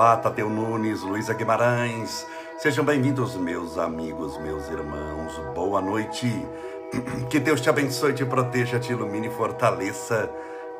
[0.00, 2.26] Olá, Tadeu Nunes, Luísa Guimarães.
[2.56, 5.36] Sejam bem-vindos, meus amigos, meus irmãos.
[5.54, 6.26] Boa noite.
[7.28, 10.30] Que Deus te abençoe, te proteja, te ilumine e fortaleça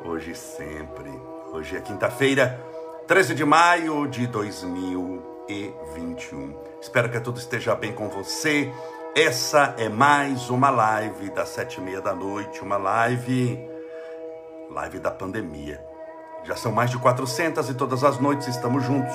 [0.03, 1.11] hoje e sempre.
[1.53, 2.59] Hoje é quinta-feira,
[3.05, 6.57] 13 de maio de 2021.
[6.81, 8.73] Espero que tudo esteja bem com você.
[9.15, 13.69] Essa é mais uma live das sete e meia da noite, uma live,
[14.71, 15.90] live da pandemia.
[16.43, 19.13] Já são mais de 400 e todas as noites estamos juntos.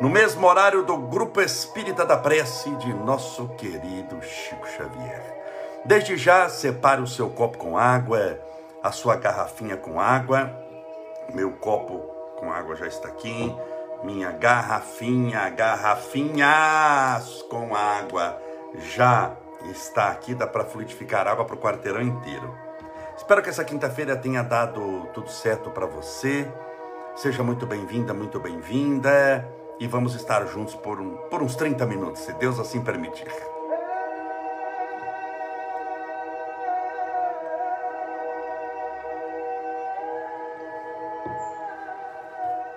[0.00, 5.40] No mesmo horário do Grupo Espírita da Prece de nosso querido Chico Xavier.
[5.84, 8.38] Desde já, separe o seu copo com água,
[8.82, 10.50] a sua garrafinha com água.
[11.34, 11.98] Meu copo
[12.38, 13.54] com água já está aqui.
[14.02, 18.40] Minha garrafinha, garrafinhas com água
[18.94, 19.32] já
[19.70, 20.34] está aqui.
[20.34, 22.69] Dá para fluidificar água para o quarteirão inteiro.
[23.20, 26.50] Espero que essa quinta-feira tenha dado tudo certo para você.
[27.14, 29.46] Seja muito bem-vinda, muito bem-vinda.
[29.78, 33.30] E vamos estar juntos por, um, por uns 30 minutos, se Deus assim permitir.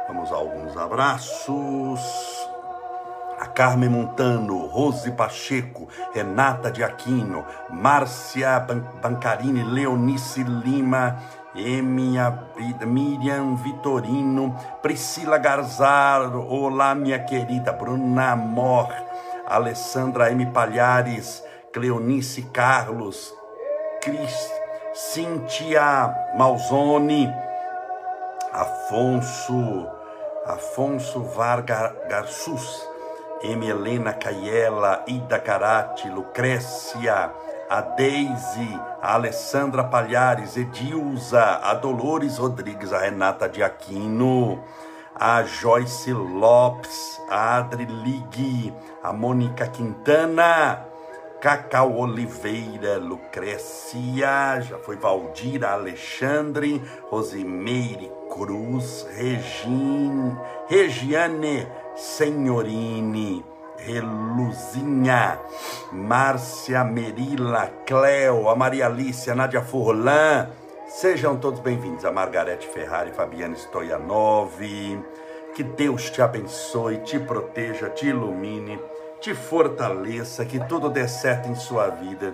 [0.10, 2.43] Vamos a alguns abraços.
[3.44, 8.58] A Carmen Montano, Rose Pacheco, Renata de Aquino, Márcia
[9.02, 11.20] Bancarini, Leonice Lima,
[11.54, 12.40] Emia,
[12.88, 18.88] Miriam Vitorino, Priscila Garzaro, olá minha querida, Bruna Mor,
[19.46, 20.46] Alessandra M.
[20.46, 23.34] Palhares, Cleonice Carlos,
[24.02, 24.50] Cris,
[24.94, 27.30] Cíntia Malzone,
[28.54, 29.90] Afonso,
[30.46, 32.93] Afonso Vargas Garçus,
[33.44, 33.68] M.
[33.68, 37.32] Helena Caiela, Ida Carati, Lucrécia,
[37.70, 44.64] a Deise, a Alessandra Palhares, Edilza, a Dolores Rodrigues, a Renata de Aquino,
[45.14, 48.74] a Joyce Lopes, a Adri Ligue,
[49.04, 50.86] a Mônica Quintana,
[51.42, 60.38] Cacau Oliveira, Lucrécia, já foi Valdira Alexandre, Rosimeire Cruz, Regine,
[60.70, 63.44] Regiane Senhorini,
[63.78, 65.40] Reluzinha,
[65.92, 70.50] Márcia Merila, Cleo, a Maria Alice, a Nádia Furlan,
[70.88, 72.04] sejam todos bem-vindos.
[72.04, 74.58] A Margarete Ferrari, Fabiana Stoianov,
[75.54, 78.80] que Deus te abençoe, te proteja, te ilumine,
[79.22, 82.34] te fortaleça, que tudo dê certo em sua vida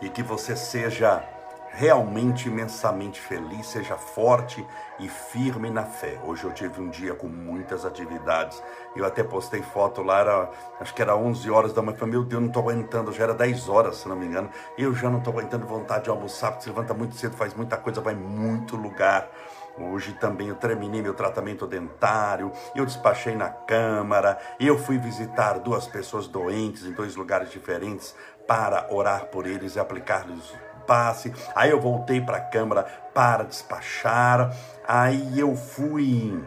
[0.00, 1.22] e que você seja
[1.74, 4.64] realmente imensamente feliz, seja forte
[5.00, 6.20] e firme na fé.
[6.24, 8.62] Hoje eu tive um dia com muitas atividades.
[8.94, 11.98] Eu até postei foto lá, era, acho que era 11 horas da manhã.
[11.98, 13.12] Falei, meu Deus, não estou aguentando.
[13.12, 14.48] Já era 10 horas, se não me engano.
[14.78, 17.76] Eu já não estou aguentando vontade de almoçar, porque se levanta muito cedo, faz muita
[17.76, 19.28] coisa, vai muito lugar.
[19.76, 25.88] Hoje também eu terminei meu tratamento dentário, eu despachei na Câmara, eu fui visitar duas
[25.88, 28.14] pessoas doentes em dois lugares diferentes
[28.46, 30.54] para orar por eles e aplicar-lhes
[30.86, 31.32] passe.
[31.54, 34.54] Aí eu voltei para a Câmara para despachar.
[34.86, 36.42] Aí eu fui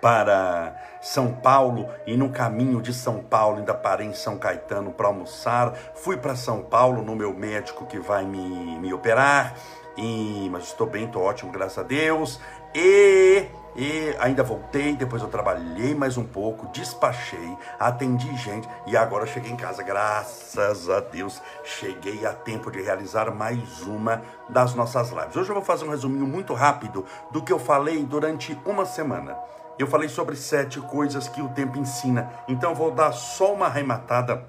[0.00, 5.08] para São Paulo e no caminho de São Paulo ainda parei em São Caetano para
[5.08, 5.74] almoçar.
[5.94, 9.54] Fui para São Paulo no meu médico que vai me, me operar.
[9.96, 12.40] E, mas estou bem, estou ótimo, graças a Deus.
[12.74, 13.46] E
[13.76, 19.52] e ainda voltei, depois eu trabalhei mais um pouco, despachei, atendi gente e agora cheguei
[19.52, 19.82] em casa.
[19.82, 25.36] Graças a Deus, cheguei a tempo de realizar mais uma das nossas lives.
[25.36, 29.38] Hoje eu vou fazer um resuminho muito rápido do que eu falei durante uma semana.
[29.78, 33.66] Eu falei sobre sete coisas que o tempo ensina, então eu vou dar só uma
[33.66, 34.46] arrematada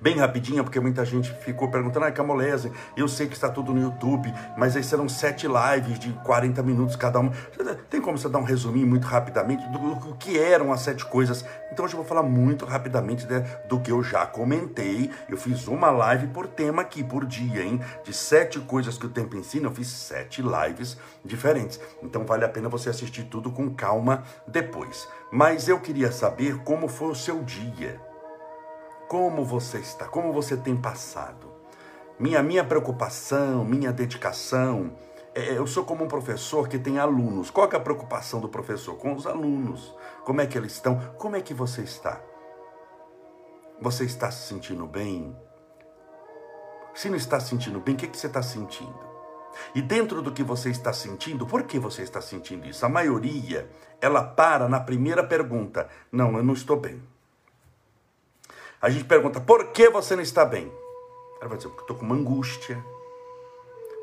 [0.00, 3.80] Bem rapidinho, porque muita gente ficou perguntando, ah, Camolese, eu sei que está tudo no
[3.80, 7.32] YouTube, mas aí serão sete lives de 40 minutos cada uma.
[7.88, 11.44] Tem como você dar um resuminho muito rapidamente do, do que eram as sete coisas?
[11.72, 15.10] Então hoje eu vou falar muito rapidamente né, do que eu já comentei.
[15.28, 17.80] Eu fiz uma live por tema aqui, por dia, hein?
[18.04, 21.80] De sete coisas que o tempo ensina, eu fiz sete lives diferentes.
[22.02, 25.08] Então vale a pena você assistir tudo com calma depois.
[25.32, 28.00] Mas eu queria saber como foi o seu dia.
[29.08, 30.06] Como você está?
[30.06, 31.52] Como você tem passado?
[32.18, 34.96] Minha, minha preocupação, minha dedicação.
[35.34, 37.50] É, eu sou como um professor que tem alunos.
[37.50, 38.96] Qual é a preocupação do professor?
[38.96, 39.94] Com os alunos.
[40.24, 40.98] Como é que eles estão?
[41.18, 42.20] Como é que você está?
[43.80, 45.36] Você está se sentindo bem?
[46.94, 49.14] Se não está se sentindo bem, o que, que você está sentindo?
[49.74, 52.86] E dentro do que você está sentindo, por que você está sentindo isso?
[52.86, 53.68] A maioria,
[54.00, 57.02] ela para na primeira pergunta: Não, eu não estou bem.
[58.84, 60.70] A gente pergunta, por que você não está bem?
[61.40, 62.84] Ela vai dizer, porque estou com uma angústia,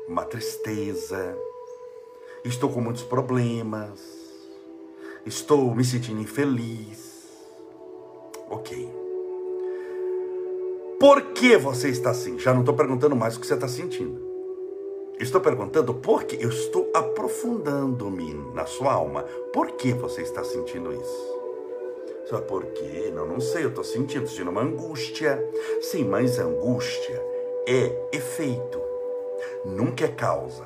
[0.08, 1.38] uma tristeza,
[2.44, 4.00] estou com muitos problemas,
[5.24, 7.28] estou me sentindo infeliz.
[8.50, 8.92] Ok.
[10.98, 12.36] Por que você está assim?
[12.40, 14.20] Já não estou perguntando mais o que você está sentindo.
[15.20, 19.22] Estou perguntando por que eu estou aprofundando-me na sua alma.
[19.52, 21.31] Por que você está sentindo isso?
[22.32, 23.12] Só por quê?
[23.14, 25.38] Não, não sei, eu estou sentindo, sentindo uma angústia.
[25.82, 27.22] Sim, mas angústia
[27.68, 28.80] é efeito,
[29.66, 30.64] nunca é causa.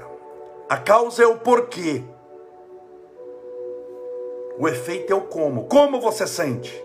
[0.68, 2.04] A causa é o porquê.
[4.56, 5.64] O efeito é o como.
[5.64, 6.80] Como você sente?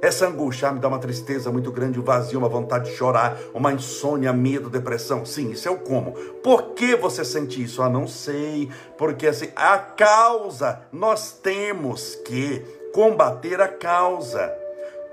[0.00, 3.38] Essa angústia ah, me dá uma tristeza muito grande, um vazio, uma vontade de chorar,
[3.52, 5.26] uma insônia, medo, depressão.
[5.26, 6.12] Sim, isso é o como.
[6.42, 7.82] Por que você sente isso?
[7.82, 8.70] Ah, não sei.
[8.96, 14.56] Porque assim, a causa, nós temos que combater a causa.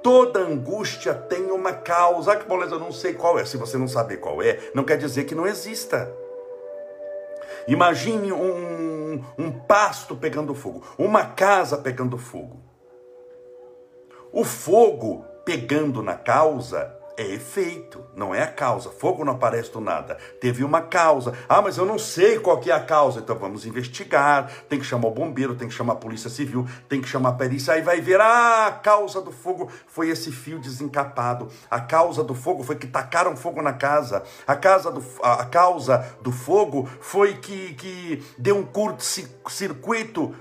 [0.03, 2.33] Toda angústia tem uma causa.
[2.33, 3.43] Ah, que beleza, eu não sei qual é.
[3.43, 6.09] Se você não saber qual é, não quer dizer que não exista.
[7.67, 12.59] Imagine um, um pasto pegando fogo, uma casa pegando fogo.
[14.31, 18.89] O fogo pegando na causa é efeito, não é a causa.
[18.89, 20.17] Fogo não aparece do nada.
[20.39, 21.33] Teve uma causa.
[21.47, 23.19] Ah, mas eu não sei qual que é a causa.
[23.19, 24.51] Então vamos investigar.
[24.69, 27.33] Tem que chamar o bombeiro, tem que chamar a polícia civil, tem que chamar a
[27.33, 27.73] perícia.
[27.73, 31.49] Aí vai ver, ah, a causa do fogo foi esse fio desencapado.
[31.69, 34.23] A causa do fogo foi que tacaram fogo na casa.
[34.47, 40.35] A, casa do, a causa do fogo foi que, que deu um curto-circuito.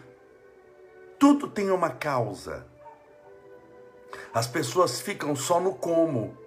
[1.18, 2.66] Tudo tem uma causa.
[4.32, 6.39] As pessoas ficam só no como.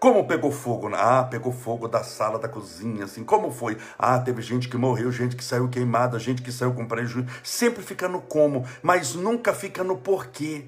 [0.00, 0.88] Como pegou fogo?
[0.94, 3.22] Ah, pegou fogo da sala da cozinha, assim.
[3.22, 3.76] Como foi?
[3.98, 7.28] Ah, teve gente que morreu, gente que saiu queimada, gente que saiu com prejuízo.
[7.44, 10.64] Sempre fica no como, mas nunca fica no porquê.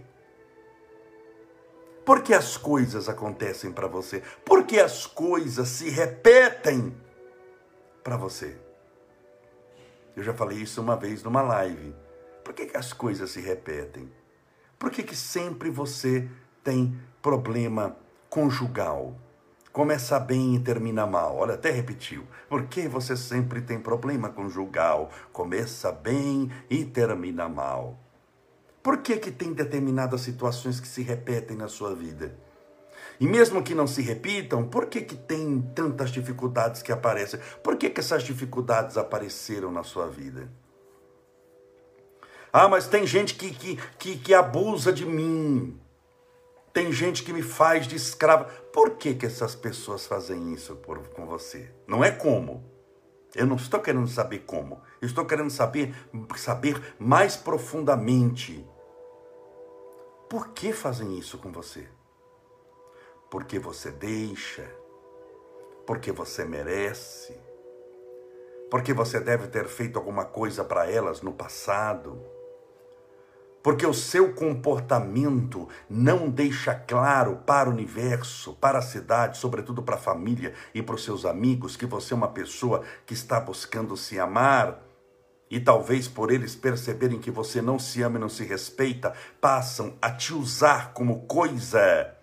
[2.05, 4.23] Por que as coisas acontecem para você?
[4.45, 6.95] Por que as coisas se repetem
[8.05, 8.59] para você?
[10.15, 11.95] Eu já falei isso uma vez numa live.
[12.45, 14.13] Por que, que as coisas se repetem?
[14.79, 16.29] Por que, que sempre você
[16.63, 17.97] tem problema
[18.33, 19.15] conjugal?
[19.71, 21.37] Começa bem e termina mal.
[21.37, 22.27] Olha, até repetiu.
[22.49, 25.11] Por que você sempre tem problema conjugal?
[25.31, 27.99] Começa bem e termina mal.
[28.83, 32.35] Por que, que tem determinadas situações que se repetem na sua vida?
[33.21, 37.39] E mesmo que não se repitam, por que, que tem tantas dificuldades que aparecem?
[37.63, 40.51] Por que, que essas dificuldades apareceram na sua vida?
[42.51, 45.82] Ah, mas tem gente que, que, que, que abusa de mim.
[46.73, 48.45] Tem gente que me faz de escrava.
[48.73, 51.71] Por que, que essas pessoas fazem isso por, com você?
[51.87, 52.65] Não é como.
[53.35, 54.81] Eu não estou querendo saber como.
[55.01, 55.95] Eu estou querendo saber,
[56.37, 58.67] saber mais profundamente.
[60.31, 61.87] Por que fazem isso com você?
[63.31, 64.65] Porque você deixa.
[65.87, 67.39] Porque você merece.
[68.71, 72.32] Porque você deve ter feito alguma coisa para elas no passado
[73.63, 79.95] porque o seu comportamento não deixa claro para o universo, para a cidade, sobretudo para
[79.95, 83.97] a família e para os seus amigos, que você é uma pessoa que está buscando
[83.97, 84.83] se amar.
[85.49, 89.95] E talvez por eles perceberem que você não se ama e não se respeita, passam
[90.01, 92.17] a te usar como coisa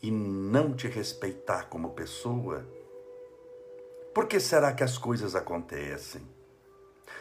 [0.00, 2.64] e não te respeitar como pessoa.
[4.14, 6.35] Por que será que as coisas acontecem?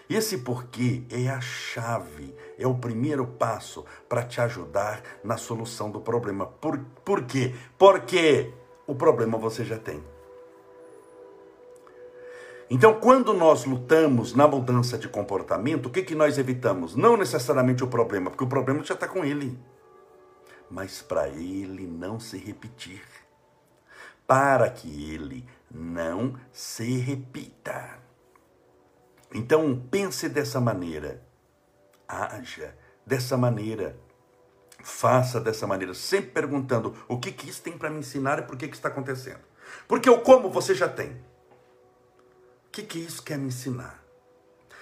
[0.09, 5.99] Esse porquê é a chave, é o primeiro passo para te ajudar na solução do
[5.99, 6.45] problema.
[6.45, 7.55] Por, por quê?
[7.77, 8.53] Porque
[8.85, 10.03] o problema você já tem.
[12.69, 16.95] Então, quando nós lutamos na mudança de comportamento, o que, que nós evitamos?
[16.95, 19.57] Não necessariamente o problema, porque o problema já está com ele.
[20.69, 23.03] Mas para ele não se repetir.
[24.25, 28.04] Para que ele não se repita.
[29.35, 31.21] Então pense dessa maneira,
[32.07, 32.73] haja
[33.05, 33.99] dessa maneira,
[34.81, 38.55] faça dessa maneira, sempre perguntando o que, que isso tem para me ensinar e por
[38.55, 39.41] que, que está acontecendo.
[39.89, 41.11] Porque o como você já tem.
[41.11, 44.04] O que, que isso quer me ensinar?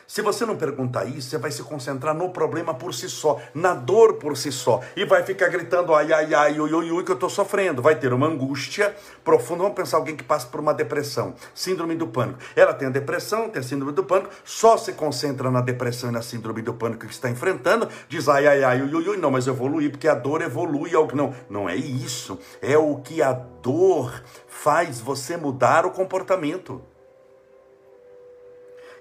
[0.07, 3.73] Se você não perguntar isso, você vai se concentrar no problema por si só, na
[3.73, 7.11] dor por si só, e vai ficar gritando ai, ai, ai, ui, ui, ui, que
[7.11, 7.81] eu estou sofrendo.
[7.81, 9.63] Vai ter uma angústia profunda.
[9.63, 12.39] Vamos pensar alguém que passa por uma depressão, síndrome do pânico.
[12.55, 16.13] Ela tem a depressão, tem a síndrome do pânico, só se concentra na depressão e
[16.13, 19.31] na síndrome do pânico que está enfrentando, diz ai, ai, ai, ui, ui, ui, não,
[19.31, 20.93] mas eu evoluí, porque a dor evolui.
[20.95, 21.07] Ao...
[21.13, 22.37] Não, não é isso.
[22.61, 26.81] É o que a dor faz você mudar o comportamento.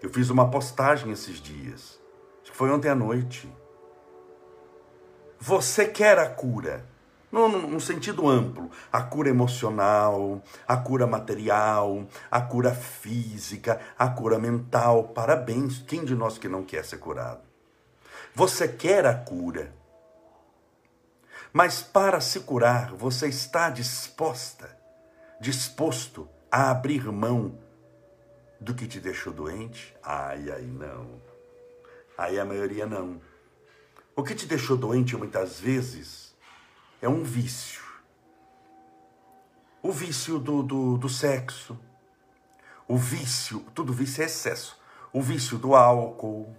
[0.02, 2.00] Eu fiz uma postagem esses dias,
[2.42, 3.48] acho que foi ontem à noite.
[5.38, 6.84] Você quer a cura,
[7.30, 14.40] no, no, sentido amplo, a cura emocional, a cura material, a cura física, a cura
[14.40, 15.04] mental.
[15.04, 17.40] Parabéns, quem de nós que não quer ser curado?
[18.34, 19.72] Você quer a cura.
[21.52, 24.76] Mas para se curar, você está disposta,
[25.40, 27.58] disposto a abrir mão
[28.62, 29.94] do que te deixou doente?
[30.02, 31.20] Ai, ai, não.
[32.16, 33.20] Aí a maioria não.
[34.14, 36.34] O que te deixou doente muitas vezes
[37.00, 37.82] é um vício.
[39.82, 41.76] O vício do, do, do sexo.
[42.86, 44.80] O vício, tudo vício é excesso.
[45.12, 46.56] O vício do álcool,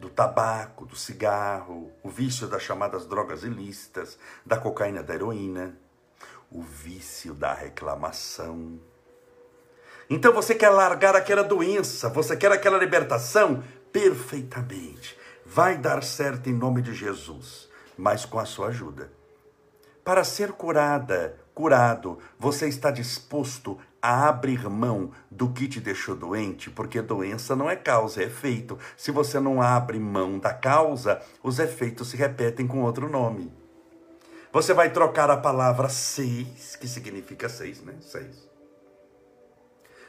[0.00, 5.78] do tabaco, do cigarro, o vício das chamadas drogas ilícitas, da cocaína, da heroína,
[6.50, 8.80] o vício da reclamação.
[10.08, 15.16] Então você quer largar aquela doença, você quer aquela libertação perfeitamente.
[15.44, 19.10] Vai dar certo em nome de Jesus, mas com a sua ajuda.
[20.04, 26.68] Para ser curada, curado, você está disposto a abrir mão do que te deixou doente,
[26.70, 28.76] porque doença não é causa, é efeito.
[28.96, 33.52] Se você não abre mão da causa, os efeitos se repetem com outro nome.
[34.52, 37.94] Você vai trocar a palavra seis, que significa seis, né?
[38.00, 38.51] Seis.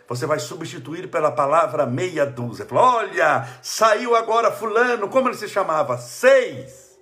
[0.07, 2.67] Você vai substituir pela palavra meia dúzia.
[2.71, 5.97] Olha, saiu agora fulano, como ele se chamava?
[5.97, 6.99] Seis.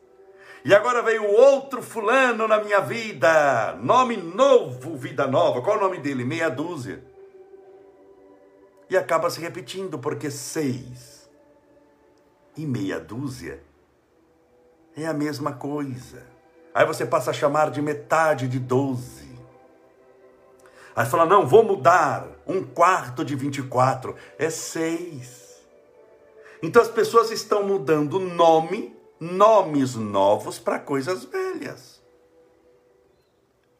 [0.64, 3.76] E agora veio outro fulano na minha vida.
[3.82, 5.62] Nome novo, vida nova.
[5.62, 6.24] Qual é o nome dele?
[6.24, 7.04] Meia dúzia.
[8.88, 11.30] E acaba se repetindo, porque seis
[12.56, 13.64] e meia dúzia
[14.96, 16.24] é a mesma coisa.
[16.74, 19.21] Aí você passa a chamar de metade de doze.
[20.96, 22.28] Aí fala, não, vou mudar.
[22.48, 25.62] Um quarto de 24 é seis.
[26.62, 32.02] Então as pessoas estão mudando nome nomes novos para coisas velhas.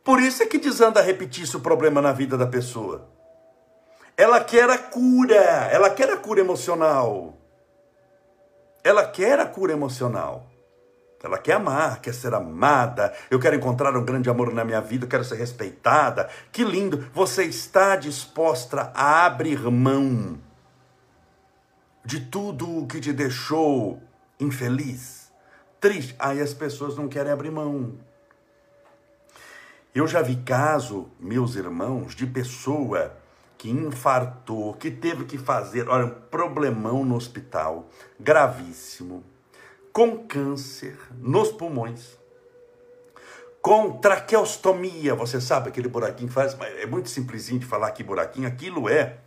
[0.04, 3.10] Por isso é que desanda repetir-se o problema na vida da pessoa.
[4.16, 5.36] Ela quer a cura,
[5.72, 7.38] ela quer a cura emocional.
[8.84, 10.51] Ela quer a cura emocional.
[11.24, 13.14] Ela quer amar, quer ser amada.
[13.30, 16.30] Eu quero encontrar um grande amor na minha vida, eu quero ser respeitada.
[16.52, 17.10] Que lindo!
[17.14, 20.40] Você está disposta a abrir mão
[22.04, 24.02] de tudo o que te deixou
[24.40, 25.22] infeliz?
[25.82, 26.16] triste.
[26.20, 27.94] Aí as pessoas não querem abrir mão.
[29.94, 33.18] Eu já vi caso, meus irmãos, de pessoa
[33.58, 39.24] que infartou, que teve que fazer, olha, um problemão no hospital, gravíssimo,
[39.92, 42.18] com câncer nos pulmões,
[43.62, 48.48] com traqueostomia, você sabe aquele buraquinho que faz, é muito simplesinho de falar que buraquinho,
[48.48, 49.18] aquilo é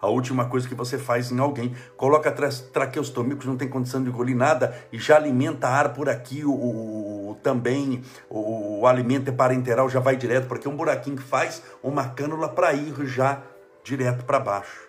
[0.00, 1.74] a última coisa que você faz em alguém.
[1.96, 6.08] Coloca tra traqueostomia, que não tem condição de engolir nada, e já alimenta ar por
[6.08, 11.16] aqui, o, o, também o, o, alimento parenteral, já vai direto, porque é um buraquinho
[11.16, 13.42] que faz uma cânula para ir já
[13.84, 14.86] direto para baixo.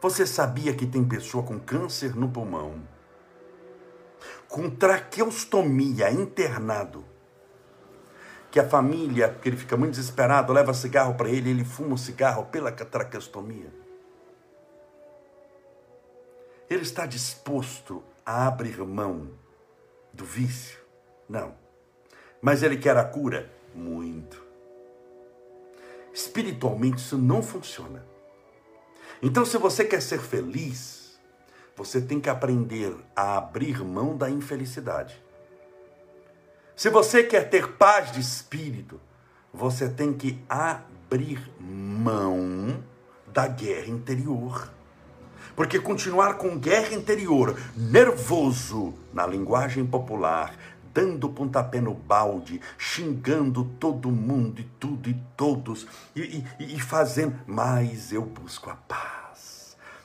[0.00, 2.82] Você sabia que tem pessoa com câncer no pulmão,
[4.50, 7.04] com traqueostomia, internado,
[8.50, 11.98] que a família, porque ele fica muito desesperado, leva cigarro para ele, ele fuma o
[11.98, 13.72] cigarro pela traqueostomia.
[16.68, 19.30] Ele está disposto a abrir mão
[20.12, 20.80] do vício?
[21.28, 21.54] Não.
[22.42, 23.50] Mas ele quer a cura?
[23.72, 24.44] Muito.
[26.12, 28.04] Espiritualmente isso não funciona.
[29.22, 30.99] Então, se você quer ser feliz,
[31.80, 35.18] você tem que aprender a abrir mão da infelicidade.
[36.76, 39.00] Se você quer ter paz de espírito,
[39.50, 42.84] você tem que abrir mão
[43.26, 44.70] da guerra interior.
[45.56, 50.54] Porque continuar com guerra interior, nervoso, na linguagem popular,
[50.92, 57.40] dando pontapé no balde, xingando todo mundo e tudo e todos, e, e, e fazendo,
[57.46, 59.29] mas eu busco a paz.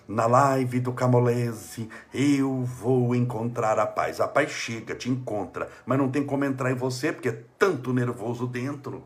[0.07, 4.21] Na live do Camolese, eu vou encontrar a paz.
[4.21, 7.91] A paz chega, te encontra, mas não tem como entrar em você porque é tanto
[7.91, 9.03] nervoso dentro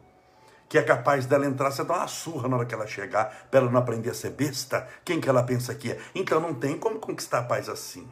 [0.69, 3.61] que é capaz dela entrar, você dá uma surra na hora que ela chegar, para
[3.61, 4.87] ela não aprender a ser besta.
[5.03, 5.99] Quem que ela pensa que é?
[6.13, 8.07] Então não tem como conquistar a paz assim.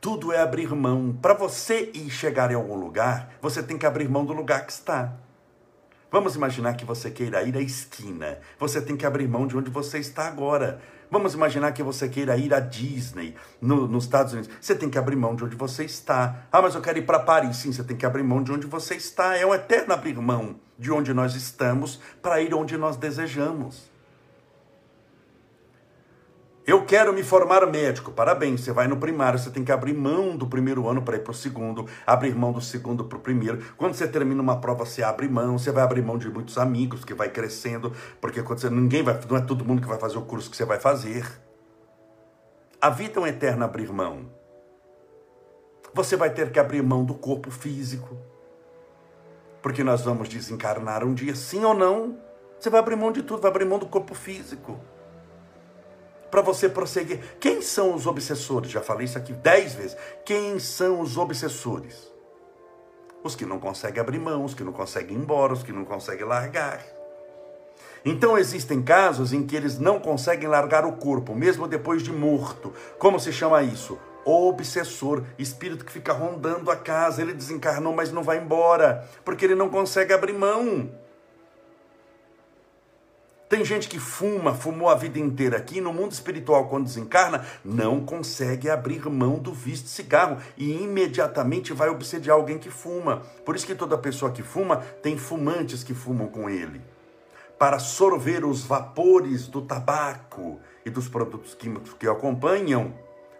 [0.00, 1.18] Tudo é abrir mão.
[1.20, 4.72] Para você ir chegar em algum lugar, você tem que abrir mão do lugar que
[4.72, 5.14] está.
[6.12, 8.38] Vamos imaginar que você queira ir à esquina.
[8.58, 10.80] Você tem que abrir mão de onde você está agora.
[11.08, 14.50] Vamos imaginar que você queira ir à Disney no, nos Estados Unidos.
[14.60, 16.46] Você tem que abrir mão de onde você está.
[16.50, 17.58] Ah, mas eu quero ir para Paris.
[17.58, 19.36] Sim, você tem que abrir mão de onde você está.
[19.36, 23.89] É um eterno abrir mão de onde nós estamos para ir onde nós desejamos.
[26.70, 28.12] Eu quero me formar médico.
[28.12, 31.24] Parabéns, você vai no primário, você tem que abrir mão do primeiro ano para ir
[31.24, 33.74] para o segundo, abrir mão do segundo para o primeiro.
[33.76, 37.04] Quando você termina uma prova, você abre mão, você vai abrir mão de muitos amigos,
[37.04, 40.16] que vai crescendo, porque quando você, ninguém vai, não é todo mundo que vai fazer
[40.16, 41.26] o curso que você vai fazer.
[42.80, 44.30] A vida é um eterno abrir mão.
[45.92, 48.16] Você vai ter que abrir mão do corpo físico.
[49.60, 52.16] Porque nós vamos desencarnar um dia, sim ou não?
[52.60, 54.78] Você vai abrir mão de tudo, vai abrir mão do corpo físico.
[56.30, 57.20] Para você prosseguir.
[57.40, 58.70] Quem são os obsessores?
[58.70, 59.96] Já falei isso aqui dez vezes.
[60.24, 62.10] Quem são os obsessores?
[63.22, 65.84] Os que não conseguem abrir mão, os que não conseguem ir embora, os que não
[65.84, 66.84] conseguem largar.
[68.04, 72.72] Então existem casos em que eles não conseguem largar o corpo, mesmo depois de morto.
[72.98, 73.98] Como se chama isso?
[74.24, 79.54] obsessor, espírito que fica rondando a casa, ele desencarnou, mas não vai embora, porque ele
[79.54, 80.90] não consegue abrir mão.
[83.50, 87.98] Tem gente que fuma, fumou a vida inteira aqui, no mundo espiritual, quando desencarna, não
[87.98, 93.22] consegue abrir mão do vício cigarro e imediatamente vai obsediar alguém que fuma.
[93.44, 96.80] Por isso que toda pessoa que fuma tem fumantes que fumam com ele.
[97.58, 102.94] Para sorver os vapores do tabaco e dos produtos químicos que o acompanham,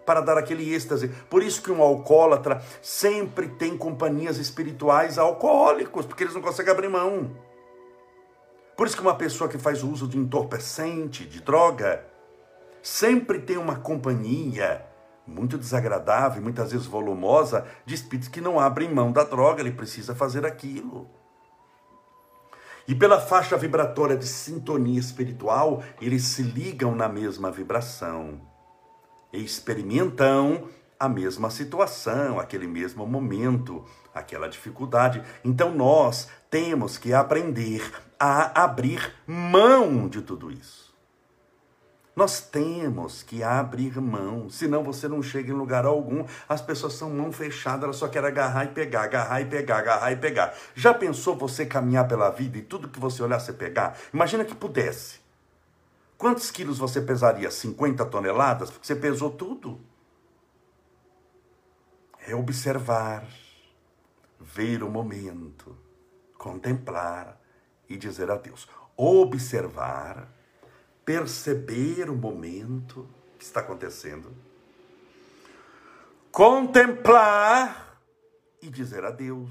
[0.05, 1.07] para dar aquele êxtase.
[1.29, 6.89] Por isso que um alcoólatra sempre tem companhias espirituais alcoólicos, porque eles não conseguem abrir
[6.89, 7.31] mão.
[8.81, 12.03] Por isso que uma pessoa que faz uso de entorpecente, de droga,
[12.81, 14.83] sempre tem uma companhia
[15.27, 20.15] muito desagradável, muitas vezes volumosa, de espíritos que não abrem mão da droga, ele precisa
[20.15, 21.07] fazer aquilo.
[22.87, 28.41] E pela faixa vibratória de sintonia espiritual, eles se ligam na mesma vibração
[29.31, 30.67] e experimentam
[30.99, 35.21] a mesma situação, aquele mesmo momento, aquela dificuldade.
[35.45, 40.95] Então nós temos que aprender a abrir mão de tudo isso.
[42.15, 46.23] Nós temos que abrir mão, senão você não chega em lugar algum.
[46.47, 50.11] As pessoas são mão fechada, elas só querem agarrar e pegar, agarrar e pegar, agarrar
[50.11, 50.53] e pegar.
[50.75, 53.97] Já pensou você caminhar pela vida e tudo que você olhar você pegar?
[54.13, 55.19] Imagina que pudesse.
[56.15, 57.49] Quantos quilos você pesaria?
[57.49, 58.69] 50 toneladas?
[58.69, 59.81] Porque você pesou tudo.
[62.27, 63.25] É observar,
[64.39, 65.75] ver o momento,
[66.37, 67.40] contemplar
[67.93, 68.67] e dizer a Deus.
[68.95, 70.27] Observar,
[71.03, 74.33] perceber o momento que está acontecendo,
[76.31, 78.01] contemplar
[78.61, 79.49] e dizer a Deus.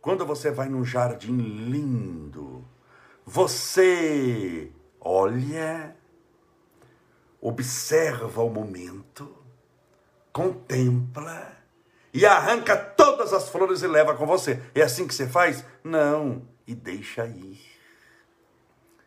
[0.00, 2.64] Quando você vai num jardim lindo,
[3.24, 5.96] você olha,
[7.40, 9.34] observa o momento,
[10.32, 11.56] contempla
[12.12, 14.62] e arranca todas as flores e leva com você.
[14.74, 15.64] É assim que você faz?
[15.82, 17.60] Não, e deixa ir.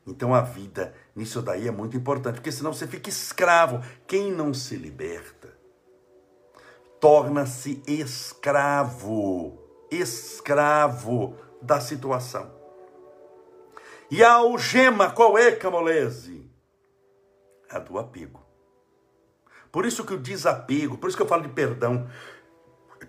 [0.06, 3.82] Então a vida nisso daí é muito importante, porque senão você fica escravo.
[4.08, 5.58] Quem não se liberta
[7.00, 9.60] torna-se escravo,
[9.92, 12.52] escravo da situação.
[14.10, 16.50] E a algema qual é, Camolese?
[17.70, 18.42] A do apego.
[19.72, 22.10] Por isso que o desapego, por isso que eu falo de perdão.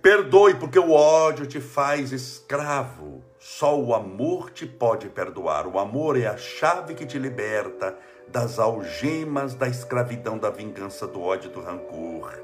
[0.03, 3.25] Perdoe, porque o ódio te faz escravo.
[3.51, 5.67] Só o amor te pode perdoar.
[5.67, 7.97] O amor é a chave que te liberta
[8.29, 12.39] das algemas da escravidão, da vingança, do ódio, do rancor.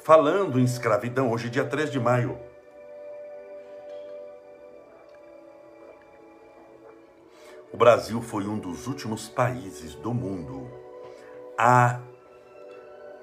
[0.00, 2.40] Falando em escravidão, hoje, dia 3 de maio,
[7.70, 10.66] O Brasil foi um dos últimos países do mundo
[11.58, 12.00] a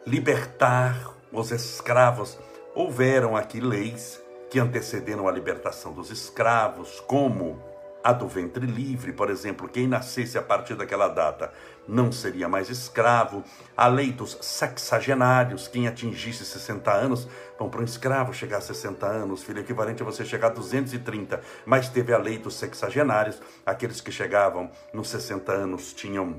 [0.05, 2.37] libertar os escravos.
[2.75, 4.22] Houveram aqui leis
[4.53, 7.59] que antecederam a libertação dos escravos, como
[8.03, 11.51] a do ventre livre, por exemplo, quem nascesse a partir daquela data
[11.87, 13.43] não seria mais escravo.
[13.75, 19.03] A lei dos sexagenários, quem atingisse 60 anos, bom, para um escravo chegar a 60
[19.07, 21.41] anos, filho, equivalente a você chegar a 230.
[21.65, 26.35] Mas teve a lei dos sexagenários, aqueles que chegavam nos 60 anos tinham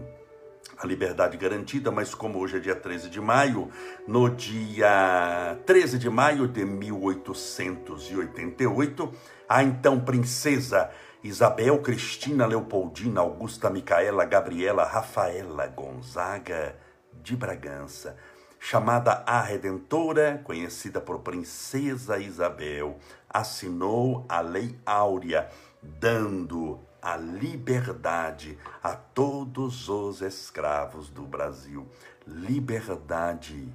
[0.78, 3.70] a liberdade garantida, mas como hoje é dia 13 de maio,
[4.06, 9.12] no dia 13 de maio de 1888,
[9.48, 10.90] a então princesa
[11.22, 16.74] Isabel Cristina Leopoldina Augusta Micaela Gabriela Rafaela Gonzaga
[17.22, 18.16] de Bragança,
[18.60, 25.48] chamada a Redentora, conhecida por Princesa Isabel, assinou a Lei Áurea,
[25.82, 31.86] dando a liberdade a todos os escravos do Brasil.
[32.26, 33.70] Liberdade.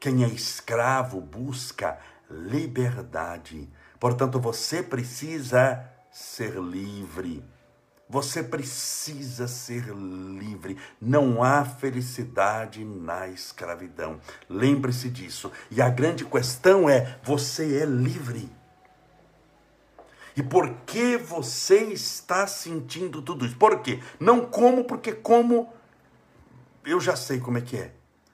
[0.00, 1.98] Quem é escravo busca
[2.30, 3.70] liberdade.
[4.00, 7.44] Portanto, você precisa ser livre.
[8.08, 10.78] Você precisa ser livre.
[11.00, 14.18] Não há felicidade na escravidão.
[14.48, 15.52] Lembre-se disso.
[15.70, 18.50] E a grande questão é: você é livre.
[20.36, 23.56] E por que você está sentindo tudo isso?
[23.56, 24.00] Por quê?
[24.18, 25.72] Não como, porque como
[26.84, 27.92] eu já sei como é que é.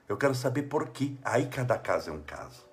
[0.09, 1.13] Eu quero saber por quê.
[1.23, 2.65] Aí cada caso é um caso.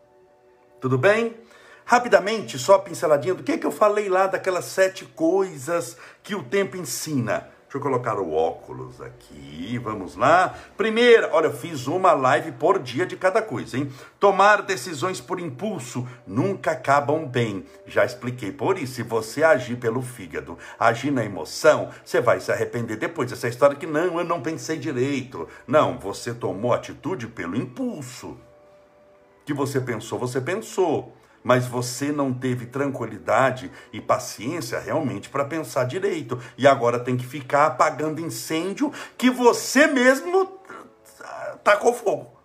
[0.81, 1.37] Tudo bem?
[1.85, 6.43] Rapidamente, só a pinceladinha do que, que eu falei lá daquelas sete coisas que o
[6.43, 7.49] tempo ensina.
[7.69, 10.55] Deixa eu colocar o óculos aqui, vamos lá.
[10.75, 13.93] Primeira, olha, eu fiz uma live por dia de cada coisa, hein?
[14.19, 17.67] Tomar decisões por impulso nunca acabam bem.
[17.87, 18.95] Já expliquei por isso.
[18.95, 23.31] Se você agir pelo fígado, agir na emoção, você vai se arrepender depois.
[23.31, 25.47] Essa história que não, eu não pensei direito.
[25.67, 28.39] Não, você tomou atitude pelo impulso.
[29.45, 31.18] Que você pensou, você pensou
[31.49, 36.39] mas você não teve tranquilidade e paciência realmente para pensar direito.
[36.59, 40.61] E agora tem que ficar apagando incêndio que você mesmo
[41.65, 42.39] tacou fogo.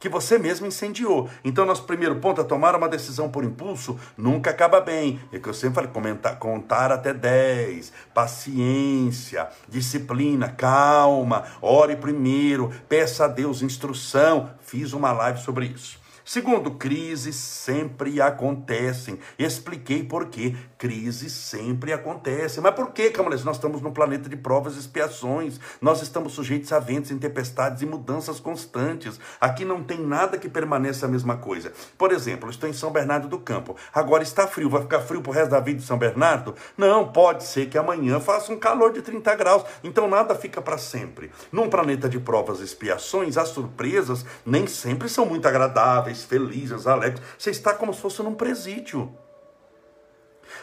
[0.00, 1.30] Que você mesmo incendiou.
[1.44, 5.20] Então, nosso primeiro ponto é tomar uma decisão por impulso nunca acaba bem.
[5.32, 13.26] É que eu sempre falei: comentar, contar até 10, paciência, disciplina, calma, ore primeiro, peça
[13.26, 14.50] a Deus instrução.
[14.60, 15.99] Fiz uma live sobre isso.
[16.30, 19.18] Segundo, crises sempre acontecem.
[19.36, 20.54] Expliquei por quê.
[20.78, 22.62] Crises sempre acontecem.
[22.62, 23.44] Mas por que, Camaleões?
[23.44, 25.58] Nós estamos num planeta de provas e expiações.
[25.80, 29.18] Nós estamos sujeitos a ventos, tempestades e mudanças constantes.
[29.40, 31.72] Aqui não tem nada que permaneça a mesma coisa.
[31.98, 33.74] Por exemplo, estou em São Bernardo do Campo.
[33.92, 34.70] Agora está frio.
[34.70, 36.54] Vai ficar frio pro resto da vida de São Bernardo?
[36.78, 39.64] Não, pode ser que amanhã faça um calor de 30 graus.
[39.82, 41.32] Então nada fica para sempre.
[41.50, 47.22] Num planeta de provas e expiações, as surpresas nem sempre são muito agradáveis felizes, alegres.
[47.38, 49.12] Você está como se fosse num presídio.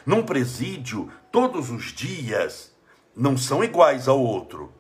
[0.06, 2.72] Num presídio, todos os dias
[3.16, 4.72] não são iguais ao outro.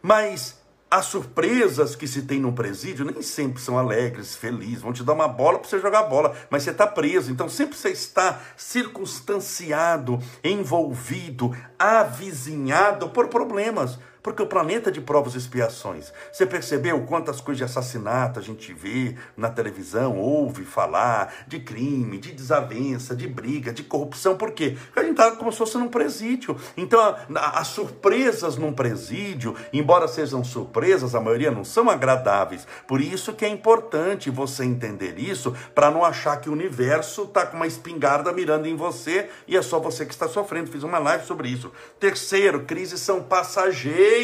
[0.00, 4.82] Mas as surpresas que se tem num presídio nem sempre são alegres, felizes.
[4.82, 7.30] Vão te dar uma bola para você jogar bola, mas você está preso.
[7.30, 13.98] Então sempre você está circunstanciado, envolvido, avizinhado por problemas.
[14.26, 16.12] Porque o planeta de provas e expiações.
[16.32, 22.18] Você percebeu quantas coisas de assassinato a gente vê na televisão, ouve falar de crime,
[22.18, 24.36] de desavença, de briga, de corrupção?
[24.36, 24.76] Por quê?
[24.86, 26.56] Porque a gente está como se fosse num presídio.
[26.76, 32.66] Então, as surpresas num presídio, embora sejam surpresas, a maioria não são agradáveis.
[32.88, 37.46] Por isso que é importante você entender isso, para não achar que o universo está
[37.46, 40.72] com uma espingarda mirando em você e é só você que está sofrendo.
[40.72, 41.70] Fiz uma live sobre isso.
[42.00, 44.15] Terceiro, crises são passageiras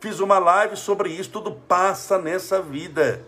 [0.00, 3.22] Fiz uma live sobre isso, tudo passa nessa vida.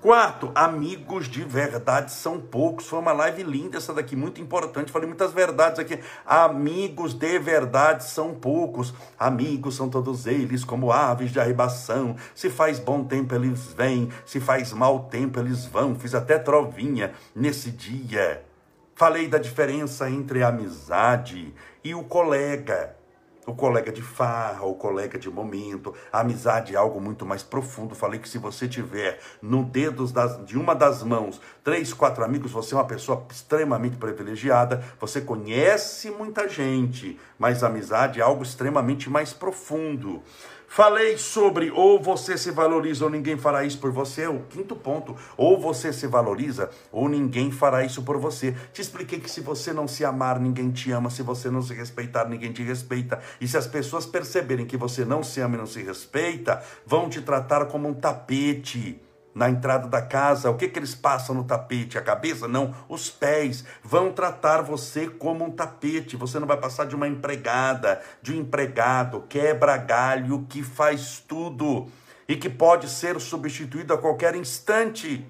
[0.00, 2.86] Quarto, amigos de verdade são poucos.
[2.86, 4.92] Foi uma live linda essa daqui, muito importante.
[4.92, 5.98] Falei muitas verdades aqui.
[6.24, 8.94] Amigos de verdade são poucos.
[9.18, 12.14] Amigos são todos eles como aves de arribação.
[12.32, 15.96] Se faz bom tempo eles vêm, se faz mau tempo eles vão.
[15.96, 18.44] Fiz até trovinha nesse dia.
[18.94, 22.97] Falei da diferença entre a amizade e o colega
[23.48, 27.94] o colega de farra, o colega de momento, a amizade é algo muito mais profundo.
[27.94, 32.52] Falei que se você tiver no dedos das, de uma das mãos três, quatro amigos,
[32.52, 39.08] você é uma pessoa extremamente privilegiada, você conhece muita gente, mas amizade é algo extremamente
[39.08, 40.22] mais profundo.
[40.68, 44.26] Falei sobre ou você se valoriza ou ninguém fará isso por você.
[44.26, 48.54] O quinto ponto, ou você se valoriza ou ninguém fará isso por você.
[48.72, 51.08] Te expliquei que se você não se amar, ninguém te ama.
[51.08, 53.18] Se você não se respeitar, ninguém te respeita.
[53.40, 57.08] E se as pessoas perceberem que você não se ama e não se respeita, vão
[57.08, 59.00] te tratar como um tapete
[59.34, 61.96] na entrada da casa, o que, que eles passam no tapete?
[61.96, 62.48] A cabeça?
[62.48, 63.64] Não, os pés.
[63.82, 66.16] Vão tratar você como um tapete.
[66.16, 71.86] Você não vai passar de uma empregada, de um empregado, quebra-galho que faz tudo
[72.28, 75.24] e que pode ser substituído a qualquer instante.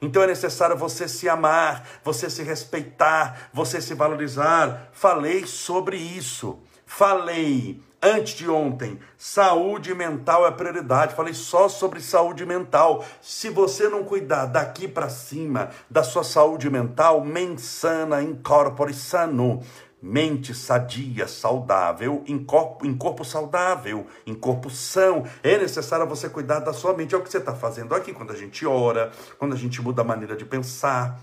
[0.00, 4.88] Então é necessário você se amar, você se respeitar, você se valorizar.
[4.92, 6.58] Falei sobre isso.
[6.84, 11.14] Falei antes de ontem, saúde mental é prioridade.
[11.14, 13.04] Falei só sobre saúde mental.
[13.20, 19.60] Se você não cuidar daqui para cima da sua saúde mental, mensana incorpore sano.
[20.00, 25.24] Mente sadia, saudável, em corpo, em corpo saudável, em corpo são.
[25.42, 27.14] É necessário você cuidar da sua mente.
[27.14, 30.02] É o que você está fazendo aqui quando a gente ora, quando a gente muda
[30.02, 31.18] a maneira de pensar,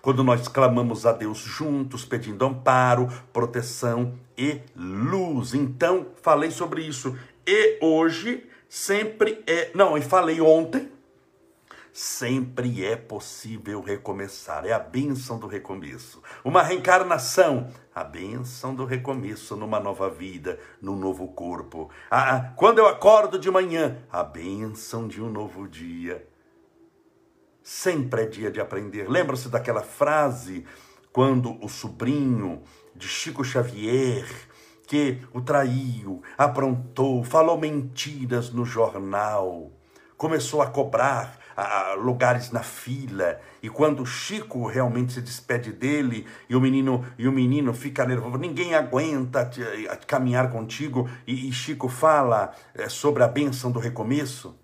[0.00, 5.54] quando nós clamamos a Deus juntos, pedindo amparo, proteção e luz.
[5.54, 7.16] Então, falei sobre isso.
[7.46, 9.70] E hoje sempre é.
[9.74, 10.90] Não, e falei ontem.
[11.92, 14.64] Sempre é possível recomeçar.
[14.64, 16.22] É a bênção do recomeço.
[16.44, 17.70] Uma reencarnação.
[17.92, 21.90] A bênção do recomeço numa nova vida, num novo corpo.
[22.08, 26.27] Ah, quando eu acordo de manhã, a bênção de um novo dia
[27.70, 29.10] Sempre é dia de aprender.
[29.10, 30.64] Lembra-se daquela frase
[31.12, 32.62] quando o sobrinho
[32.96, 34.26] de Chico Xavier,
[34.86, 39.70] que o traiu, aprontou, falou mentiras no jornal,
[40.16, 43.38] começou a cobrar a, lugares na fila.
[43.62, 48.38] E quando Chico realmente se despede dele e o menino e o menino fica nervoso,
[48.38, 49.60] ninguém aguenta te,
[50.06, 51.06] caminhar contigo.
[51.26, 54.58] E, e Chico fala é, sobre a bênção do recomeço.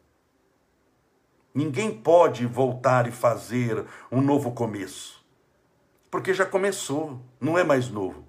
[1.54, 5.24] Ninguém pode voltar e fazer um novo começo,
[6.10, 8.24] porque já começou, não é mais novo.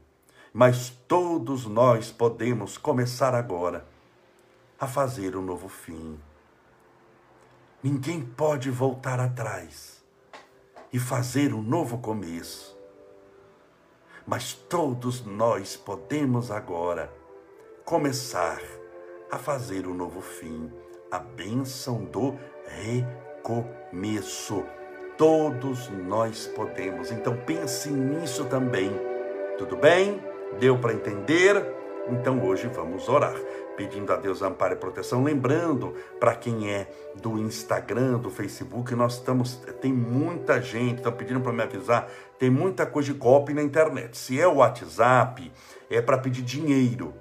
[0.53, 3.83] Mas todos nós podemos começar agora
[4.79, 6.19] a fazer um novo fim.
[7.81, 10.03] Ninguém pode voltar atrás
[10.93, 12.77] e fazer um novo começo.
[14.27, 17.11] Mas todos nós podemos agora
[17.83, 18.61] começar
[19.31, 20.71] a fazer um novo fim,
[21.11, 24.63] a bênção do recomeço.
[25.17, 27.11] Todos nós podemos.
[27.11, 28.91] Então pense nisso também.
[29.57, 30.21] Tudo bem?
[30.59, 31.73] Deu para entender?
[32.09, 33.35] Então hoje vamos orar
[33.75, 35.23] pedindo a Deus amparo e proteção.
[35.23, 39.55] Lembrando, para quem é do Instagram, do Facebook, nós estamos.
[39.81, 44.17] Tem muita gente, estão pedindo para me avisar, tem muita coisa de golpe na internet.
[44.17, 45.51] Se é o WhatsApp,
[45.89, 47.13] é para pedir dinheiro.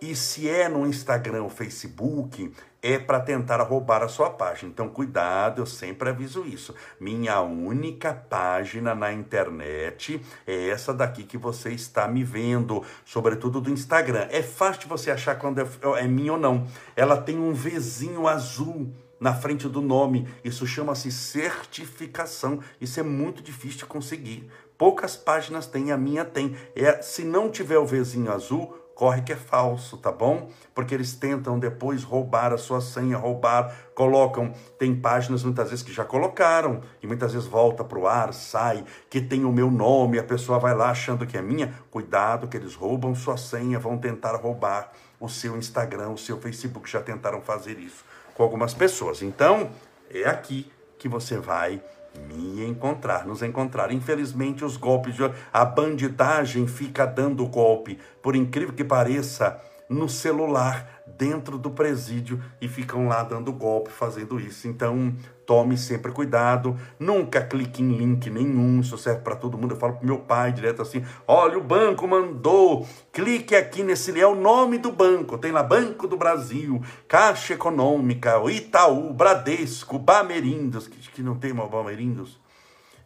[0.00, 2.52] E se é no Instagram ou Facebook,
[2.86, 4.70] é para tentar roubar a sua página.
[4.70, 6.72] Então, cuidado, eu sempre aviso isso.
[7.00, 13.70] Minha única página na internet é essa daqui que você está me vendo, sobretudo do
[13.70, 14.28] Instagram.
[14.30, 15.66] É fácil de você achar quando é,
[15.98, 16.64] é minha ou não.
[16.94, 20.28] Ela tem um Vzinho azul na frente do nome.
[20.44, 22.60] Isso chama-se certificação.
[22.80, 24.48] Isso é muito difícil de conseguir.
[24.78, 26.54] Poucas páginas tem, a minha tem.
[26.76, 30.48] É, se não tiver o Vzinho azul, corre que é falso, tá bom?
[30.74, 35.92] Porque eles tentam depois roubar a sua senha, roubar, colocam, tem páginas muitas vezes que
[35.92, 40.18] já colocaram e muitas vezes volta para o ar, sai, que tem o meu nome,
[40.18, 41.74] a pessoa vai lá achando que é minha.
[41.90, 46.90] Cuidado que eles roubam sua senha, vão tentar roubar o seu Instagram, o seu Facebook,
[46.90, 48.02] já tentaram fazer isso
[48.34, 49.20] com algumas pessoas.
[49.20, 49.70] Então,
[50.10, 51.82] é aqui que você vai
[52.18, 53.92] me encontrar, nos encontrar.
[53.92, 55.22] Infelizmente, os golpes, de...
[55.52, 62.68] a bandidagem fica dando golpe, por incrível que pareça, no celular, dentro do presídio, e
[62.68, 64.66] ficam lá dando golpe, fazendo isso.
[64.66, 65.14] Então,
[65.46, 69.74] tome sempre cuidado, nunca clique em link nenhum, isso serve para todo mundo.
[69.74, 74.26] Eu falo para meu pai direto assim: olha, o banco mandou, clique aqui nesse, é
[74.26, 80.98] o nome do banco, tem lá Banco do Brasil, Caixa Econômica, Itaú, Bradesco, Bamerindos, que,
[81.10, 82.44] que não tem mal Bamerindos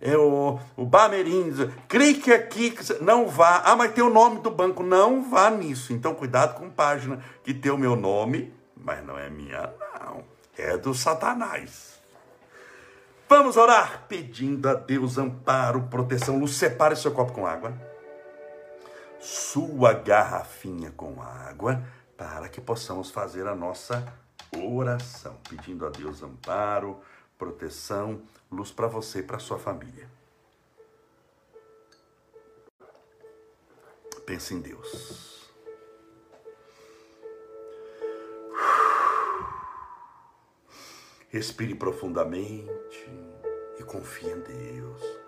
[0.00, 4.82] é o, o Bamerindos, clique aqui, não vá, ah, mas tem o nome do banco,
[4.82, 9.28] não vá nisso, então cuidado com página que tem o meu nome, mas não é
[9.28, 10.24] minha não,
[10.56, 11.99] é do satanás.
[13.30, 17.72] Vamos orar, pedindo a Deus amparo, proteção, luz, separe seu copo com água,
[19.20, 21.80] sua garrafinha com água,
[22.16, 24.04] para que possamos fazer a nossa
[24.52, 27.00] oração, pedindo a Deus amparo,
[27.38, 30.10] proteção, luz para você e para sua família.
[34.26, 35.39] Pense em Deus.
[41.32, 43.08] Respire profundamente
[43.78, 45.20] e confie em Deus.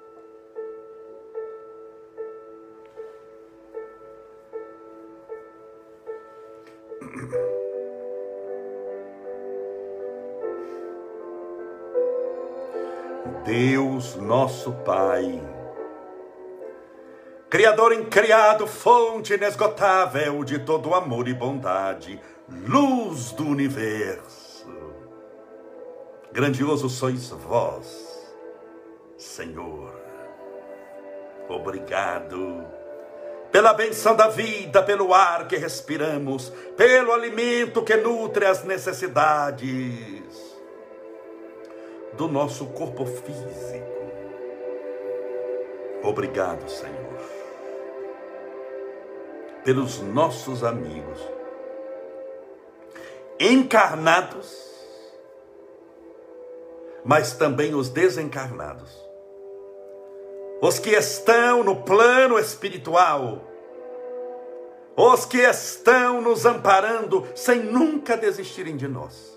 [13.44, 15.40] Deus nosso Pai.
[17.48, 24.41] Criador incriado, fonte inesgotável de todo amor e bondade, luz do universo.
[26.32, 28.32] Grandioso sois vós,
[29.18, 29.92] Senhor.
[31.48, 32.66] Obrigado
[33.50, 40.56] pela benção da vida, pelo ar que respiramos, pelo alimento que nutre as necessidades
[42.14, 43.92] do nosso corpo físico.
[46.02, 47.20] Obrigado, Senhor,
[49.62, 51.20] pelos nossos amigos
[53.38, 54.71] encarnados,
[57.04, 58.90] mas também os desencarnados,
[60.60, 63.42] os que estão no plano espiritual,
[64.96, 69.32] os que estão nos amparando sem nunca desistirem de nós.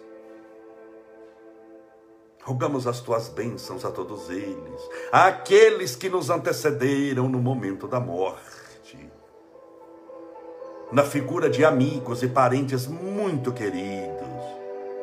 [2.44, 9.10] Rogamos as tuas bênçãos a todos eles, àqueles que nos antecederam no momento da morte,
[10.92, 14.55] na figura de amigos e parentes muito queridos,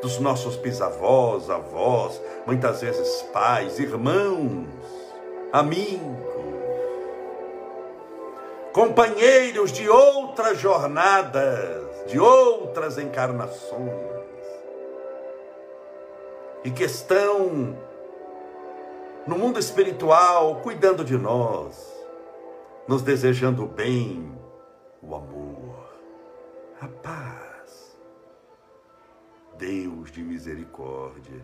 [0.02, 4.66] dos nossos bisavós, avós, muitas vezes pais, irmãos,
[5.52, 6.02] amigos,
[8.72, 14.12] companheiros de outras jornadas, de outras encarnações
[16.64, 17.76] e que estão
[19.24, 21.92] no mundo espiritual cuidando de nós,
[22.88, 24.36] nos desejando o bem,
[25.00, 25.94] o amor,
[26.80, 27.51] a paz.
[29.62, 31.40] Deus de misericórdia,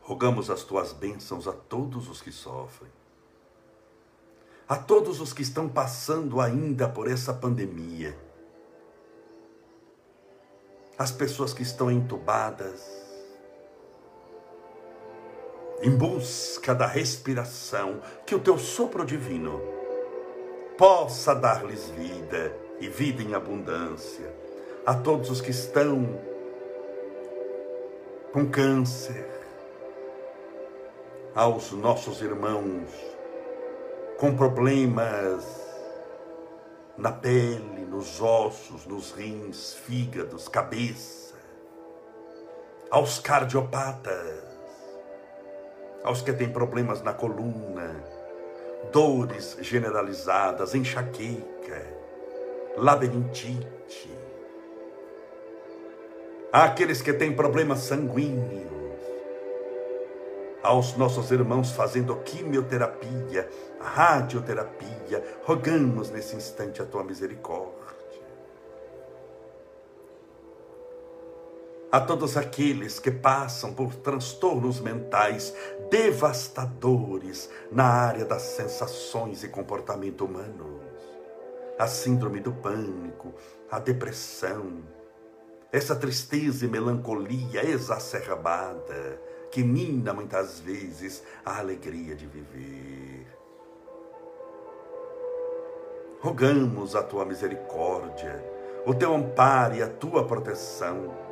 [0.00, 2.90] rogamos as tuas bênçãos a todos os que sofrem,
[4.68, 8.18] a todos os que estão passando ainda por essa pandemia,
[10.98, 12.84] as pessoas que estão entubadas,
[15.82, 19.60] em busca da respiração, que o teu sopro divino
[20.76, 24.34] possa dar-lhes vida e vida em abundância.
[24.84, 26.29] A todos os que estão
[28.32, 29.28] com câncer,
[31.34, 32.88] aos nossos irmãos
[34.18, 35.44] com problemas
[36.96, 41.34] na pele, nos ossos, nos rins, fígados, cabeça,
[42.90, 44.44] aos cardiopatas,
[46.04, 47.96] aos que têm problemas na coluna,
[48.92, 51.82] dores generalizadas, enxaqueca,
[52.76, 54.19] labirintite,
[56.52, 58.70] àqueles que têm problemas sanguíneos,
[60.62, 63.48] aos nossos irmãos fazendo quimioterapia,
[63.80, 67.80] radioterapia, rogamos nesse instante a tua misericórdia.
[71.92, 75.52] a todos aqueles que passam por transtornos mentais
[75.90, 80.80] devastadores na área das sensações e comportamento humanos,
[81.76, 83.34] a síndrome do pânico,
[83.68, 84.84] a depressão,
[85.72, 93.26] essa tristeza e melancolia exacerbada que mina muitas vezes a alegria de viver.
[96.20, 98.44] Rogamos a tua misericórdia,
[98.86, 101.30] o teu amparo e a tua proteção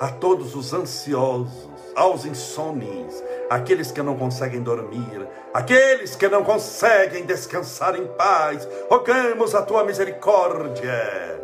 [0.00, 7.26] a todos os ansiosos, aos insones, aqueles que não conseguem dormir, aqueles que não conseguem
[7.26, 11.39] descansar em paz, rogamos a tua misericórdia.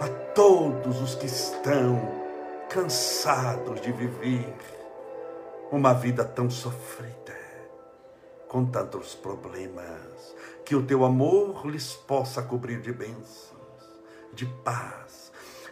[0.00, 2.00] A todos os que estão
[2.68, 4.54] cansados de viver
[5.70, 7.36] uma vida tão sofrida,
[8.48, 10.34] com tantos problemas,
[10.64, 13.56] que o teu amor lhes possa cobrir de bênçãos,
[14.32, 15.28] de paz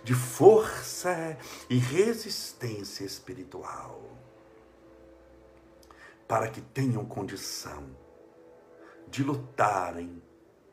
[0.06, 1.36] de força
[1.68, 4.00] e resistência espiritual,
[6.28, 7.84] para que tenham condição
[9.08, 10.22] de lutarem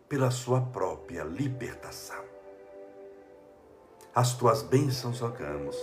[0.07, 2.32] pela sua própria libertação.
[4.15, 5.76] As tuas bênçãos rogamos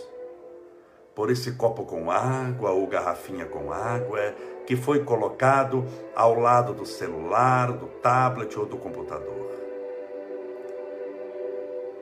[1.15, 4.35] por esse copo com água ou garrafinha com água
[4.67, 9.41] que foi colocado ao lado do celular, do tablet ou do computador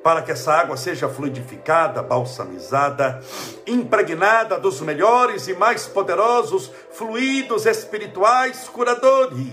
[0.09, 3.21] para que essa água seja fluidificada, balsamizada,
[3.67, 9.53] impregnada dos melhores e mais poderosos fluidos espirituais curadores.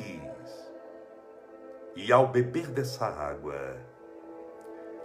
[1.93, 3.75] E ao beber dessa água,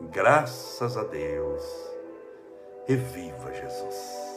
[0.00, 1.62] Graças a Deus.
[2.88, 4.32] E viva Jesus.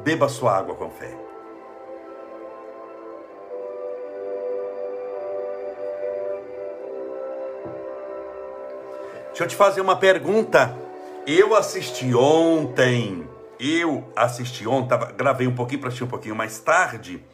[0.00, 1.28] Beba sua água com fé.
[9.28, 10.76] Deixa eu te fazer uma pergunta.
[11.24, 13.28] Eu assisti ontem,
[13.58, 17.24] eu assisti ontem, tava, gravei um pouquinho para assistir um pouquinho mais tarde,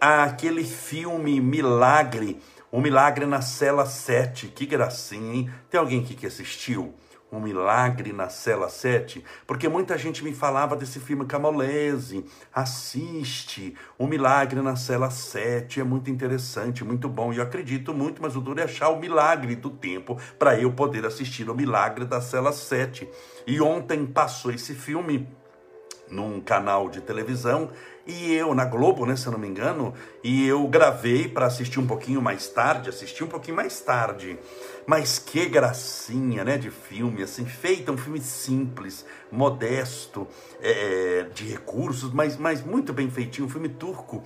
[0.00, 2.40] aquele filme Milagre,
[2.72, 4.48] o Milagre na Cela 7.
[4.48, 5.50] Que gracinha, hein?
[5.68, 6.94] Tem alguém aqui que assistiu?
[7.32, 14.04] Um Milagre na Cela 7, porque muita gente me falava desse filme Camolese, assiste, O
[14.08, 18.40] Milagre na Cela 7, é muito interessante, muito bom, e eu acredito muito, mas o
[18.40, 22.50] duro é achar o milagre do tempo para eu poder assistir O Milagre da Cela
[22.50, 23.08] 7.
[23.46, 25.28] E ontem passou esse filme
[26.10, 27.70] num canal de televisão
[28.06, 31.78] e eu na Globo, né, se eu não me engano, e eu gravei para assistir
[31.78, 34.38] um pouquinho mais tarde, assisti um pouquinho mais tarde.
[34.86, 40.26] Mas que gracinha, né, de filme, assim, feito um filme simples, modesto,
[40.60, 44.22] é, de recursos, mas, mas muito bem feitinho, um filme turco.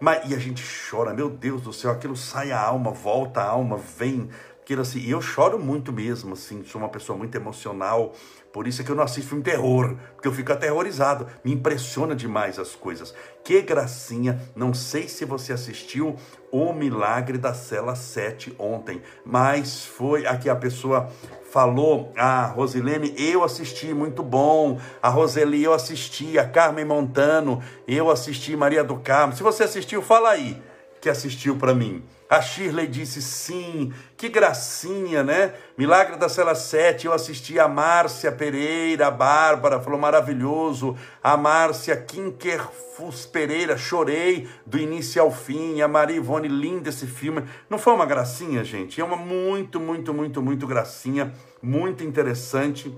[0.00, 3.48] Mas, e a gente chora, meu Deus do céu, aquilo sai a alma, volta a
[3.48, 4.28] alma, vem
[4.68, 8.12] aquilo assim, e eu choro muito mesmo, assim, sou uma pessoa muito emocional,
[8.52, 11.26] por isso é que eu não assisto filme terror, porque eu fico aterrorizado.
[11.44, 13.14] Me impressiona demais as coisas.
[13.44, 14.40] Que gracinha.
[14.56, 16.16] Não sei se você assistiu
[16.50, 21.10] O Milagre da Cela 7 ontem, mas foi aqui a pessoa
[21.50, 24.78] falou, a ah, Rosilene, eu assisti, muito bom.
[25.02, 26.38] A Roseli, eu assisti.
[26.38, 28.54] A Carmen Montano, eu assisti.
[28.54, 29.34] Maria do Carmo.
[29.34, 30.60] Se você assistiu, fala aí
[31.00, 32.02] que assistiu para mim.
[32.30, 35.54] A Shirley disse sim, que gracinha, né?
[35.78, 40.94] Milagre da Cela 7, eu assisti a Márcia Pereira, a Bárbara, falou maravilhoso.
[41.22, 45.80] A Márcia Kinkerfus Pereira, chorei do início ao fim.
[45.80, 47.44] A Maria Ivone, linda esse filme.
[47.70, 49.00] Não foi uma gracinha, gente?
[49.00, 52.94] É uma muito, muito, muito, muito gracinha, muito interessante.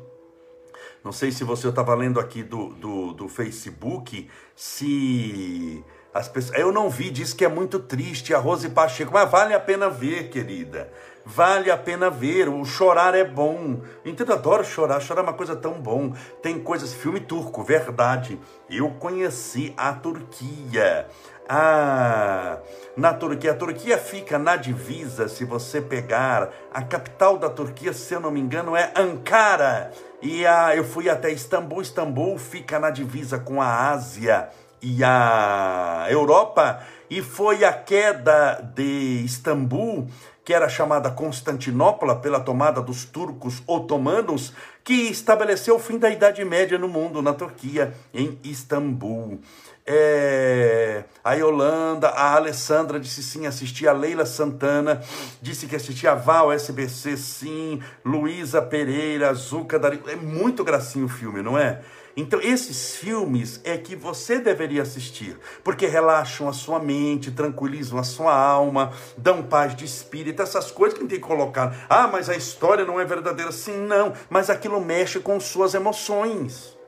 [1.05, 6.73] Não sei se você estava lendo aqui do, do, do Facebook, se as pessoas, eu
[6.73, 10.29] não vi, diz que é muito triste a Rose Pacheco, mas vale a pena ver,
[10.29, 10.91] querida.
[11.25, 13.81] Vale a pena ver, o chorar é bom.
[14.05, 16.13] Eu adoro chorar, chorar é uma coisa tão bom.
[16.43, 18.41] Tem coisas, filme turco, verdade.
[18.69, 21.07] Eu conheci a Turquia.
[21.49, 22.59] Ah,
[22.97, 23.53] na Turquia.
[23.53, 26.51] A Turquia fica na divisa, se você pegar.
[26.73, 29.93] A capital da Turquia, se eu não me engano, é Ankara.
[30.21, 31.83] E ah, eu fui até Istambul.
[31.83, 34.49] Istambul fica na divisa com a Ásia
[34.83, 40.09] e a Europa, e foi a queda de Istambul,
[40.45, 44.53] que era chamada Constantinopla pela tomada dos turcos otomanos,
[44.83, 49.41] que estabeleceu o fim da Idade Média no mundo, na Turquia, em Istambul.
[49.87, 55.03] É, a Yolanda, a Alessandra disse sim, assisti a Leila Santana,
[55.43, 60.01] disse que assistia a Val SBC, sim, Luísa Pereira, Zuca Dari.
[60.07, 61.81] É muito gracinho o filme, não é?
[62.17, 68.03] Então, esses filmes é que você deveria assistir, porque relaxam a sua mente, tranquilizam a
[68.03, 71.87] sua alma, dão paz de espírito, essas coisas que tem que colocar.
[71.89, 73.53] Ah, mas a história não é verdadeira.
[73.53, 76.80] Sim, não, mas aquilo mexe com suas emoções.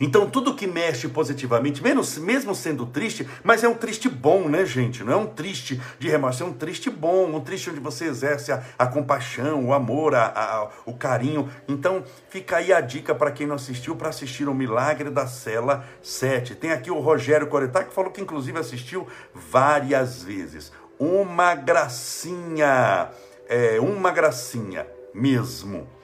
[0.00, 4.64] Então, tudo que mexe positivamente, menos, mesmo sendo triste, mas é um triste bom, né,
[4.64, 5.02] gente?
[5.02, 8.52] Não é um triste de remorso, é um triste bom, um triste onde você exerce
[8.52, 11.50] a, a compaixão, o amor, a, a, o carinho.
[11.66, 15.84] Então, fica aí a dica para quem não assistiu, para assistir o Milagre da Cela
[16.00, 16.54] 7.
[16.54, 20.72] Tem aqui o Rogério Coretá, que falou que inclusive assistiu várias vezes.
[20.98, 23.10] Uma gracinha,
[23.48, 25.97] é, uma gracinha mesmo.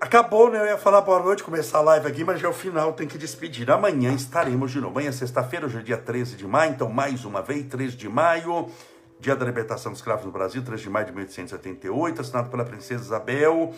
[0.00, 0.58] Acabou, né?
[0.58, 3.06] Eu ia falar boa noite, começar a live aqui, mas já é o final, tem
[3.06, 3.70] que despedir.
[3.70, 4.92] Amanhã estaremos de novo.
[4.92, 8.70] Amanhã, sexta-feira, hoje é dia 13 de maio, então mais uma vez, 13 de maio,
[9.18, 13.04] dia da libertação dos escravos no Brasil, 13 de maio de 1878, assinado pela princesa
[13.04, 13.74] Isabel.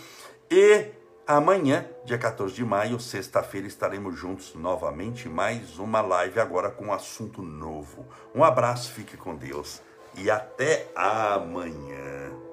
[0.49, 0.87] E
[1.27, 6.93] amanhã, dia 14 de maio, sexta-feira, estaremos juntos novamente, mais uma live agora com um
[6.93, 8.07] assunto novo.
[8.33, 9.83] Um abraço, fique com Deus
[10.17, 12.52] e até amanhã.